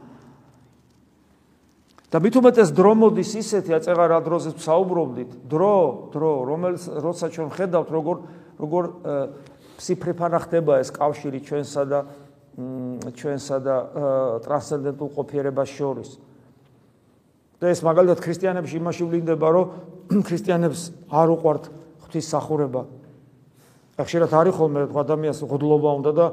[2.08, 5.76] და მით უმეტეს დრო მოდის ისეთი აწეღა რა დროზე საუბრობდით, დრო,
[6.08, 8.16] დრო, რომელიც როცა ჩვენ ხედავთ როგორ
[8.58, 8.84] როგორ
[9.78, 12.00] სიფრიფანა ხდება ეს კავშირი ჩვენსა და
[13.14, 13.76] ჩვენსა და
[14.42, 16.10] ტრანსცენდენტულ ყოფიერებას შორის.
[17.58, 19.66] და ეს მაგალითად ქრისტიანებში იმაში ვლინდება, რომ
[20.28, 21.64] ქრისტიანებს არ უყვართ
[22.06, 22.82] ღვთისმსახურება.
[23.98, 26.26] ხშირად არის ხოლმე ადამიანს ღდლობა უნდა და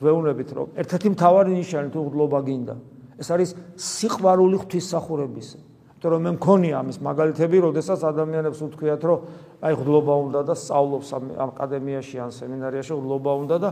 [0.00, 2.74] ვეუბნებით, რომ ერთ-ერთი მთავარი ნიშანი თუ ღდლობა გინდა,
[3.20, 5.71] ეს არის სიყვარული ღვთისმსახურებისა.
[6.02, 9.18] იმიტომ რომ მე მქონია ამის მაგალითები, როდესაც ადამიანებს უთქვიათ, რომ
[9.62, 13.70] აი ღლობა უნდა და სწავლობს ამ აკადემიაში ან სემინარიაში ღლობა უნდა და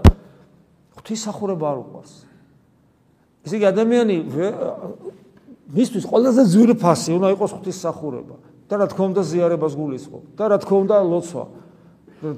[0.95, 2.13] ღვთისახურება არ უყვარს.
[3.43, 4.17] ესე იგი ადამიანი
[5.75, 8.37] მისთვის ყველაზე ძვირფასი უნდა იყოს ღვთისახურება
[8.71, 11.45] და რა თქმა უნდა ზიარებას გულისხმობ და რა თქმა უნდა ლოცვა.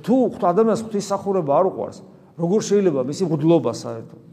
[0.01, 1.99] თუ ადამიანს ღვთისახურება არ უყვარს,
[2.41, 4.32] როგორ შეიძლება მისი ღლობა საერთოდ?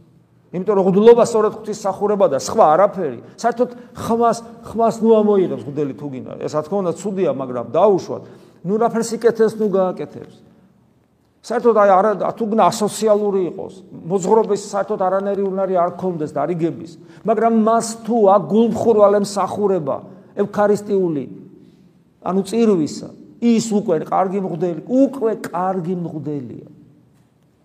[0.49, 3.19] იმიტომ რომ ღლობა სწორედ ღვთისახურება და სხვა არაფერი.
[3.37, 6.31] საერთოდ ხმას ხმას ნუ ამოიღებს ღდელი თუ გინდა.
[6.41, 8.23] ეს რა თქმა უნდა ცუდია, მაგრამ დაუშვათ.
[8.65, 10.35] ნუ რაფერს იკეთებს, ნუ გააკეთებს.
[11.39, 13.73] საერთოდ აი არა თუ გნა ასოციალური იყოს,
[14.11, 16.91] მოძღრობის საერთოდ არანერი უნარი არ კონდეს და არიგების,
[17.23, 19.97] მაგრამ მას თუ აგულმხურვალე მსახურება,
[20.35, 21.23] ევქარისტიული
[22.19, 23.09] ანუ წირვისა,
[23.39, 26.67] ის უკვე კარგი მღვდელი, უკვე კარგი მღვდელია.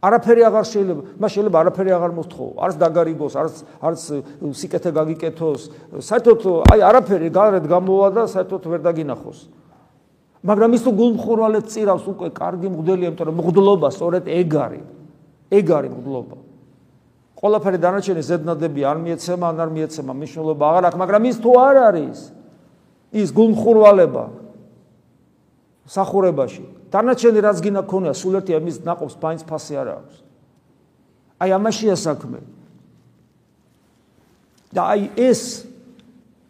[0.04, 3.54] არაფერი აღარ შეიძლება, მას შეიძლება არაფერი აღარ მოსთხოვო, არც დაგარიგოს, არც
[3.88, 4.00] არც
[4.60, 5.62] სიკეთე გაგიკეთოს.
[6.04, 6.40] საერთოდ
[6.72, 9.38] აი არაფერი გარეთ გამოვა და საერთოდ ვერ დაგინახოს.
[10.44, 14.84] მაგრამ ის თუ გულმხურვალედ წირავს უკვე კარგი მღვდელია, იმიტომ რომ მღვდლობა სწორედ ეგ არის.
[15.54, 16.36] ეგ არის მღვდლობა.
[17.44, 22.18] ყველაფერი დანარჩენი ზედნადები არ მიეცემა, არ მიეცემა, მნიშვნელობა აღარ აქვს, მაგრამ ის თუ არ არის
[23.14, 24.24] ის გულმხურვალება
[25.86, 26.64] სახურებაში.
[26.92, 30.16] დანარჩენი რაც გინდა ქონია, სულ ერთი ამის ნაყოფს ბაინც ფასი არ აქვს.
[31.42, 32.40] აი ამაშია საქმე.
[34.74, 35.70] და აი ეს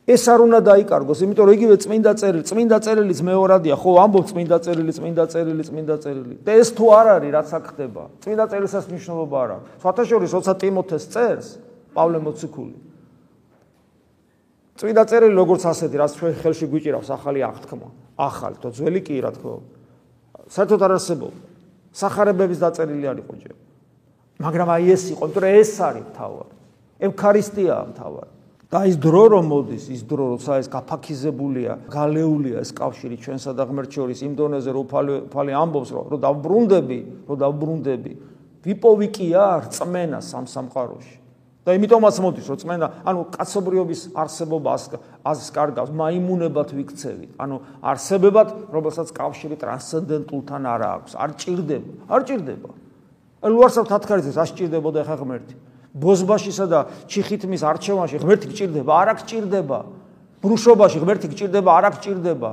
[0.04, 4.56] ეს არ უნდა დაიკარგოს, იმიტომ რომ იგივე წმინდა წერილი, წმინდა წერილის მეორადია, ხო, ამბობ წმინდა
[4.64, 6.34] წერილი, წმინდა წერილი, წმინდა წერილი.
[6.44, 8.02] და ეს თუ არ არის, რაც აქ ხდება.
[8.20, 9.68] წმინდა წერილისას მნიშვნელობა არ აქვს.
[9.80, 11.48] საერთაშორის როცა ტიმოთეს წერს,
[11.96, 12.76] პავლე მოციქული
[14.74, 17.88] წმინდა წერილი როგორც ასეთი, რაც ჩვენ ხელში გვიჭირავს ახალი აღთქმა.
[18.18, 19.55] ახალი, თო ძველი კი რა თქმა.
[20.48, 21.38] საერთოდ არ არსებობს.
[21.94, 23.55] სახარებების დაწერილი არ იყო ჯერ.
[24.42, 26.48] მაგრამ აი ეს იყო, იმიტომ რომ ეს არის თავად.
[27.07, 28.29] ევქარისტიაა თავად.
[28.74, 33.62] და ის დრო რომ მოდის, ის დრო როცა ეს გაფაქიზებულია, გალეულია ეს კავშირი ჩვენსა და
[33.70, 36.98] ღმერთს შორის იმ დონეზე რომ ფალი ფალი ამბობს რომ რომ დაბრუნდები,
[37.29, 38.12] რომ დაბრუნდები.
[38.66, 41.23] ვიპოვი კი არ წმენა სამ სამყაროში.
[41.64, 44.68] და იმიტომაც მოდის რომ წმენა, ანუ კაცობრიობის არსებობა
[45.24, 47.31] ას კარგავს, მაიმუნებად ვიქცევით.
[47.40, 52.70] ანუ არსებებად, რომელსაც კავშირი ტრანსცენდენტულთან არ აქვს, არ ჭირდება, არ ჭირდება.
[53.44, 55.55] ანუ უარსავ თათქარიძეს არ ჭირდებოდა ხა ღმერთი.
[55.94, 59.79] ბოზბაშისა და ჩიხითმის არჩევანში ღმერთი გჭირდება, არა გჭირდება.
[60.44, 62.50] ბრუშობაში ღმერთი გჭირდება, არა გჭირდება.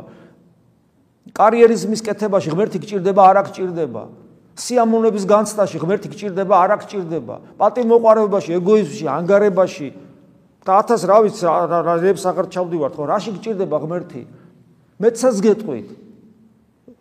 [1.36, 4.04] კარიერიზმის კეთებაში ღმერთი გჭირდება, არა გჭირდება.
[4.62, 7.36] სიამოვნების განცდაში ღმერთი გჭირდება, არა გჭირდება.
[7.58, 9.88] პატიმოყარებაში, ეგოიზმში, ანგარებაში
[10.62, 14.22] და ათას რა ვიცი, რა რებს აღარ ჩავდივართ, ხო, რაში გჭირდება ღმერთი?
[15.02, 15.88] მეცაც გეტყვით.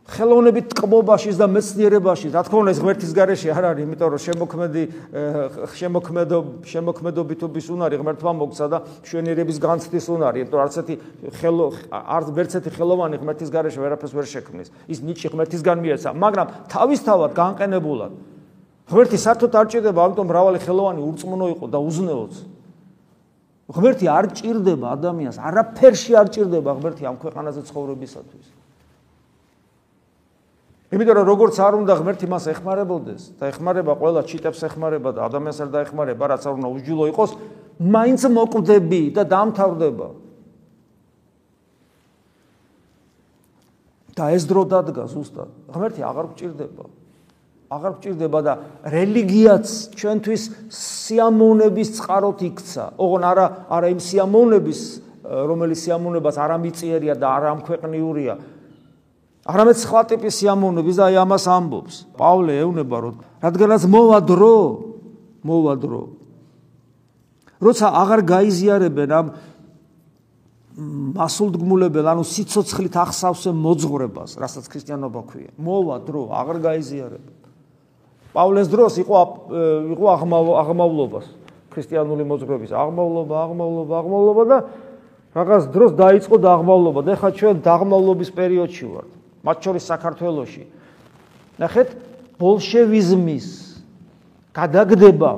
[0.08, 4.82] ხელოვნებით ტკბობაში და მეცნიერებაში, რა თქმა უნდა, ეს ღმერთის გარეშე არ არის, იმიტომ რომ შემოქმედი
[5.76, 10.94] შემოქმედო შემოქმედობითობის უნარი ღმერთმა მოგცა და შვენიერების განცდის უნარი, იმიტომ რომ არც ერთი
[11.36, 14.68] ხელო არც ბერცეთი ხელოვანი ღმერთის გარეშე ვერაფერს ვერ შექმნის.
[14.90, 18.12] ის ნიჭი ღმერთისგან მიეცა, მაგრამ თავისთავად განყენებულად
[18.90, 22.34] ღმერთი საერთოდ არ ჭირდება, ამიტომ მრავალი ხელოვანი ურწმუნო იყო და უზნეოც.
[23.70, 28.46] ღმერთი არ ჭირდება ადამიანს, არაფერში არ ჭირდება ღმერთი ამ ქვეყანაზე ცხოვრებისათვის.
[30.90, 35.59] იმიტომ რომ როგორც არ უნდა ღმერთი მას ეხმარებოდეს და ეხმარება ყველა ჩიტებს ეხმარება და ადამიანს
[35.62, 37.31] არ დაეხმარება, რაც არ უნდა უჯილო იყოს,
[37.79, 40.09] მაინც მოკვდები და დამთავრდება.
[44.20, 45.48] და ეს დრო დადგა ზუსტად.
[45.70, 46.85] ღმერთი აღარ გჭირდება.
[47.70, 48.53] აღარ გჭირდება და
[48.85, 50.42] რელიგიაც ჩვენთვის
[50.74, 52.85] სიამოვნების წყაროთ იქცა.
[52.98, 54.81] ოღონ არა არა იმ სიამოვნების,
[55.24, 58.35] რომელიც სიამოვნებას არ ამიწიერია და არ ამქვეყნიურია,
[59.50, 61.94] არამედ სხვა ტიპის სიამოვნების და აი ამას ამბობს.
[62.14, 64.56] პავლე ეუბნება რომ რადგანაც მოვა დრო,
[65.42, 66.02] მოვა დრო.
[67.60, 69.26] როცა აღარ გაიზიარებენ ამ
[70.80, 75.50] მასულდგმულებელ, ანუ სიцоცხლით ახსავსე მოძღვრებას, რასაც ქრისტიანობა ქვია.
[75.60, 77.36] მოვა დრო, აღარ გაიზიარებენ.
[78.32, 79.14] პავლეს დროს იყო
[79.92, 80.06] იყო
[80.62, 81.26] აღმავლობას,
[81.74, 84.58] ქრისტიანული მოძღვრების აღმავლობა, აღმავლობა, აღმავლობა და
[85.34, 87.00] რაღაც დროს დაიწყო დაღმავლობა.
[87.04, 89.19] და ეხლა ჩვენ დაღმავლობის პერიოდში ვართ.
[89.44, 90.64] მათ შორის საქართველოში.
[91.61, 91.88] ნახეთ,
[92.40, 93.46] ბოლშევიზმის
[94.57, 95.33] გადაგდება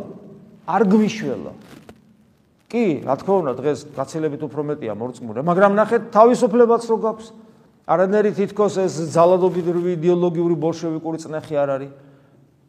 [0.67, 1.53] არ გვიშველა.
[2.73, 7.27] კი, რა თქმა უნდა, დღეს გაცილებით უფრო მეტია მორწმუნე, მაგრამ ნახეთ, თავისუფლებაც რო გაქვს.
[7.83, 11.91] არანერი თითქოს ეს ძალადობრივი იდეოლოგიური ბოლშევიკური წნეხი არ არის.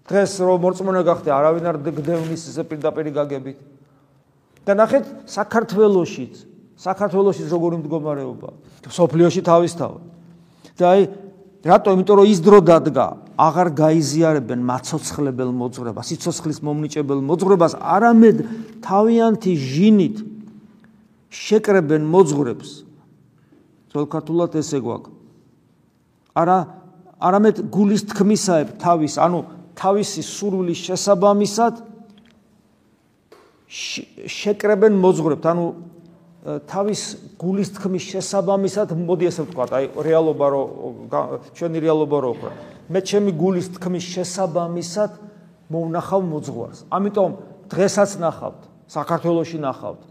[0.04, 3.58] დღეს რო მორწმუნე გახდე, არავინ არ გდევნის ესე პირდაპირ გაგებით.
[4.63, 6.36] და ნახეთ, საქართველოსიც,
[6.80, 8.50] საქართველოსიც როგორი მდგომარეობა.
[8.91, 10.04] სოფლიოში თავისთავად.
[10.76, 11.02] და აი
[11.63, 11.95] რატო?
[11.95, 13.06] იმიტომ რომ ის დრო დადგა,
[13.39, 18.38] აღარ გაიზიარებენ მაცოცხლებელ მოძღვრებას, სიცოცხლის მომნიჭებელ მოძღვრებას, არამედ
[18.84, 20.17] თავიანთი ჟინით
[21.32, 22.69] შეკრებენ მოძღვრებს.
[23.95, 25.12] ძველქართულად ესე გვაქვს.
[26.36, 26.58] არა,
[27.21, 29.39] არამედ გულის თქმისაებ თავის, ანუ
[29.78, 31.73] თავისი სურვილის შესაბამისად
[33.71, 35.65] შეკრებენ მოძღვრებს, ანუ
[36.43, 37.01] თავის
[37.39, 40.63] გულის თქმის შესაბამისად მოდი ესე ვთქვა, აი რეალობა რო
[41.56, 42.49] ჩვენი რეალობა რო ხო.
[42.91, 45.12] მე ჩემი გულის თქმის შესაბამისად
[45.71, 46.79] მოვნახავ მოძღვარს.
[46.91, 47.32] ამიტომ
[47.71, 50.01] დღესაც ნახავთ, საქართველოსში ნახავთ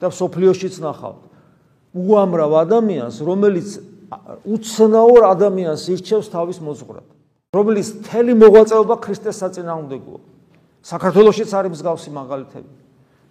[0.00, 1.22] და სოფლიოშიც ნახავთ.
[1.92, 3.68] უამრავ ადამიანს, რომელიც
[4.48, 7.06] უცნაურ ადამიანს ირჩევს თავის მოძღვრად.
[7.52, 10.20] რომელიც თელი მოღვაწეობა ქრისტეს საწინააღმდეგოა.
[10.80, 12.85] საქართველოსიც არის მსგავსი მაგალითები.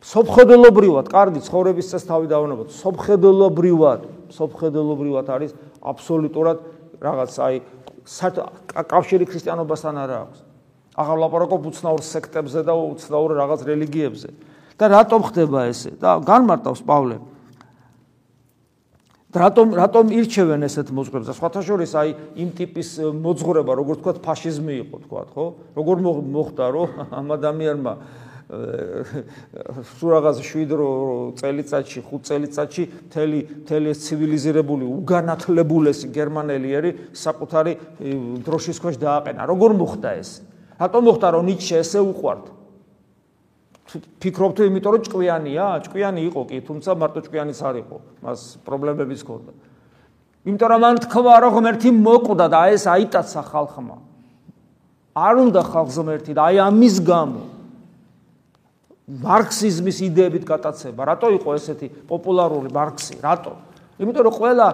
[0.05, 2.69] სოფხედელობრივად, კარგი ცხოვრების წეს თავი დავანებოთ.
[2.77, 4.01] სოფხედელობრივად,
[4.37, 6.57] სოფხედელობრივად არის აბსოლუტურად
[7.01, 7.55] რაღაც აი
[8.85, 10.39] კავშირი ქრისტიანობასთან არა აქვს.
[10.95, 14.29] აღარ ლაპარაკობ უცნაურ სექტებზე და უცნაურ რაღაც რელიგიებზე.
[14.77, 15.91] და რატომ ხდება ესე?
[15.97, 17.17] და განმარტავს პავლე.
[19.35, 21.33] რატომ რატომ ირჩევენ ესეთ მოძღვრებს?
[21.35, 22.89] სხვათა შორის აი იმ ტიპის
[23.19, 25.45] მოძღვრება, როგორც თქვა ფაშიზმი იყო, თქვა, ხო?
[25.75, 27.93] როგორ მოხდა, რომ ამ ადამიანმა
[28.45, 37.73] სულ რაღაც 7 წელიწადში, 5 წელიწადში თელი თელი ეს ცივილიზირებული უგანათლებულესი გერმანელიერი საკუთარი
[38.45, 39.49] დროშის ქვეშ დააყენა.
[39.49, 40.45] როგორ მოხდა ეს?
[40.77, 42.45] რატომ მოხდა რომ ნიჩე ესე უყვართ?
[44.21, 45.65] ფიქრობთ იმიტომ რომ ჭკვიანია?
[45.89, 47.97] ჭკვიანი იყო კი, თუმცა მარტო ჭკვიანიც არ იყო.
[48.21, 49.51] მას პრობლემებიც ჰქონდა.
[50.45, 53.97] იმიტომ რომ მან თქვა რომ ღმერთი მოკვდა და ეს აიტაცა ხალხმა.
[55.17, 57.54] არ უნდა ხალხს ღმერთი და აი ამის გამო
[59.05, 61.01] მარქსიზმის იდეებით გატაცება.
[61.05, 63.21] რატო იყო ესეთი პოპულარული მარქსი?
[63.21, 63.53] რატო?
[64.01, 64.67] იმიტომ რომ ყველა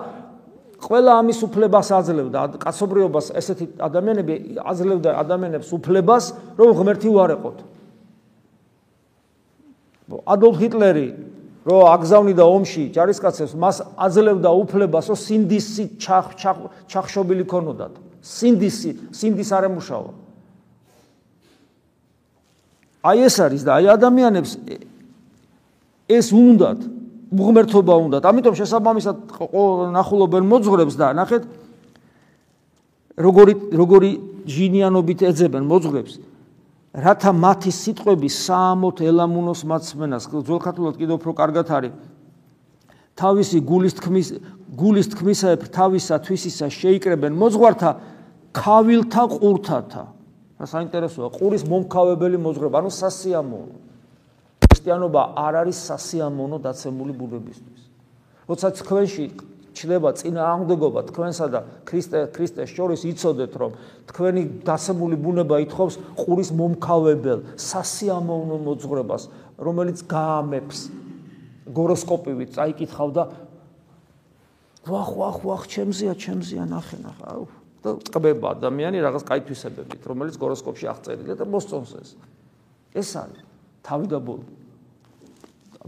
[0.81, 4.33] ყველა ამის უფლებას აძლევდა კაცობრიობას ესეთი ადამიანები
[4.65, 6.25] აძლევდა ადამიანებს უფლებას
[6.57, 7.57] რომ ღმერთი უარეყოთ.
[10.25, 11.07] ადოლფ ჰიტლერი
[11.61, 15.83] რო აგზავნიდა ომში ჯარისკაცებს, მას აძლევდა უფლებას, რომ სინდისი
[16.89, 17.93] ჩახშობილი ქონოდათ.
[18.21, 20.11] სინდისი, სინდის არ ემუშავა.
[23.01, 24.51] აი ეს არის და აი ადამიანებს
[26.11, 26.79] ეს უნდათ,
[27.31, 28.23] უღმერთობა უნდათ.
[28.27, 29.17] ამიტომ შესაბამისად
[29.95, 31.43] ნახულობენ მოძღვრებს და ნახეთ
[33.17, 34.11] როგორი როგორი
[34.45, 36.13] ჟინიანობით ეძებენ მოძღვრებს.
[36.91, 41.93] რათა მათი სიტყვები საამოთ ელამუნოს მაცმენას ძველქართულად კიდევ უფრო კარგად არის
[43.15, 44.27] თავისი გულის თქმის
[44.75, 47.91] გულის თქმისაებ თავისა თვისისა შეიკრებენ მოძღვართა
[48.51, 50.03] ქავილთა ყურთათა
[50.69, 53.77] საინტერესოა ყურის მომქავებელი მოძღვრება ანუ სასიამოვნო.
[54.81, 57.81] ქრისტიანობა არ არის სასიამოვნო დაცემული ბუნებისთვის
[58.49, 59.25] როცა თქვენში
[59.77, 63.71] ჩლება წინააღმდეგობა თქვენსა და ქრისტე ქრისტეს შორის იცოდეთ რომ
[64.09, 69.23] თქვენი დასმული ბუნება ითხოვს ყურის მომქავებელ სასიამოვნო მოძღვრებას
[69.61, 70.79] რომელიც გაამებს
[71.77, 73.23] გოროსკოპივით წაიკითხავდა
[74.89, 77.43] ვახ ვახ ვახ ჩემზეა ჩემზეა ნახე ნახე აუ
[77.81, 82.09] და წკბება ადამიანი რაღაც კაი თვისებებით რომელიც გოროსკოპში აღწერილია და მოსწონს ეს
[82.93, 83.45] ეს არის
[83.85, 84.45] თავი და ბოლო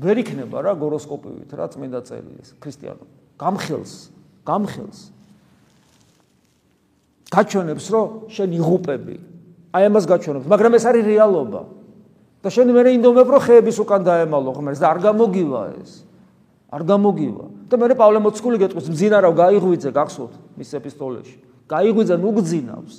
[0.02, 3.94] ვერ იქნება რა გოროსკოპივით რა წმინდა წელი ქრისტიანობა გამხელს,
[4.46, 5.00] გამხელს.
[7.34, 9.16] გაჩვენებს, რომ შენ იღუპები.
[9.74, 11.62] აი ამას გაჩვენებს, მაგრამ ეს არის რეალობა.
[12.44, 16.04] და შენ მე ინდომებ, რომ ხეების უკან დაემალო ღმერთს და არ გამოგივა ეს.
[16.70, 17.46] არ გამოგივა.
[17.72, 21.38] და მე პავლე მოციქული გეტყვის, მძინარავ გაიღვიძე, გახსოვთ მის ეპისტოლეში.
[21.74, 22.96] გაიღვიძე ნუგძინავს.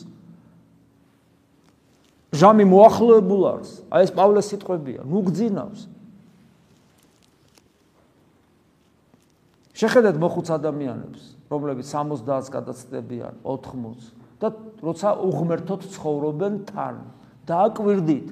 [2.35, 3.71] ჟამი მოახლოებულ არის.
[3.95, 5.81] აი ეს პავლეს სიტყვებია, ნუგძინავს.
[9.75, 14.05] შეხედეთ მოხუც ადამიანებს, რომლებიც 70-ს გადაცდებიან, 80-ს
[14.43, 14.49] და
[14.83, 16.97] როცა უღმერთოდ ცხოვრობენ თან,
[17.47, 18.29] დააკვირდით.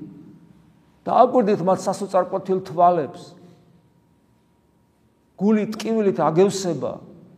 [1.07, 3.23] დააკვირდით მათ სასოწარკვეთილ თვალებს.
[5.39, 6.93] გული ტკივილით აგევსება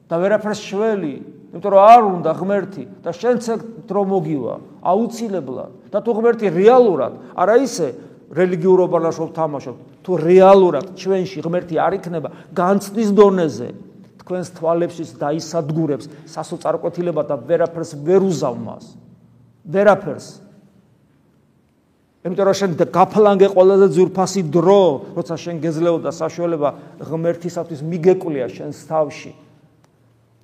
[0.09, 3.45] და ვერაფერს შველი, იმიტომ რომ არ უნდა ღმერთი და შენც
[3.87, 5.71] რო მოგივა აუცილებლად.
[5.95, 7.89] და თუ ღმერთი რეალურად არა ისე
[8.35, 13.69] რელიგიურობა ნაშობ თამაშობ თუ რეალურად ჩვენში ღმერთი არ იქნება განცდის დონეზე
[14.19, 18.85] თქვენს თვალებშიც დაისადგურებს სასოწარკვეთილება და ვერაფერს ვერ უზავ მას
[19.65, 20.27] ვერაფერს.
[22.25, 24.83] იმიტომ რომ შენ გაფლანგე ყველაზე ძურფასი დრო
[25.15, 29.44] როცა შენ გეძლეოდა საშუალება ღმერთისათვის მიგეკვლია შენს თავში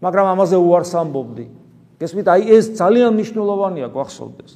[0.00, 1.46] მაგრამ ამაზე უარს ამბობდი.
[2.00, 4.52] გესმით, აი ეს ძალიან მნიშვნელოვანია გვახსოვდეს.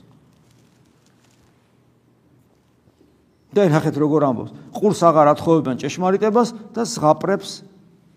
[3.55, 4.53] და ნახეთ როგორ ამბობს.
[4.75, 7.63] ყურს აღარ ათხოვებენ ჭეშმარიტებას და ზღაპრებს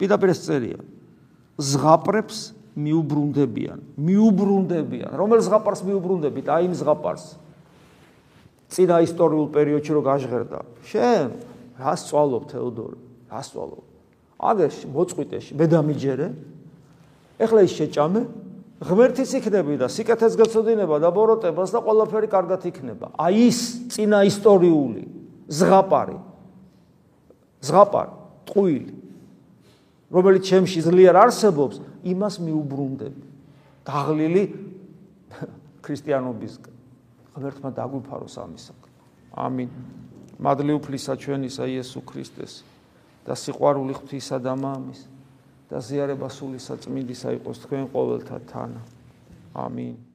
[0.02, 0.80] პირდაპირ ეს წერია.
[1.62, 5.12] ზღაპრებს მიუბრუნდებიან, მიუბრუნდებიან.
[5.14, 6.46] რომელ ზღაპარს მიუბრუნდებით?
[6.50, 7.26] აი იმ ზღაპარს.
[8.74, 10.60] წინა ისტორიულ პერიოდში რო გაჟღერდა.
[10.90, 11.28] შენ
[11.78, 12.98] რას წვალობ თეოდორე?
[13.30, 13.84] რას წვალობ?
[14.38, 16.28] აგერ მოწყვიტეში მე დამიჯერე.
[17.38, 18.22] ეხლა ის შეჭამე.
[18.78, 23.10] ღმერთის იქნები და სიკეთეს გეცოდინება და ბოროტებას და ყველაფერი კარგად იქნება.
[23.18, 25.04] აი ის წინა ისტორიული
[25.50, 26.18] ზღაპარი.
[27.66, 28.14] ზღაპარი,
[28.46, 28.94] ტყუილი.
[30.14, 33.24] რომელიც ჩემში ძლიერ არსებობს, იმას მიუბრუნდები.
[33.82, 34.44] დაღლილი
[35.82, 36.74] ქრისტიანობისგან.
[37.34, 38.74] ღმერთმა დაგვიფაროს ამისა.
[39.34, 39.70] ამინ.
[40.38, 42.62] მადლი უფლისა ჩვენისა იესო ქრისტეს
[43.26, 45.17] და სიყვარული ღვთისა და მამის
[45.68, 48.82] და ზიარება სული საწმინდისა იყოს თქვენ ყოველთა თანა.
[49.54, 50.07] ამინ.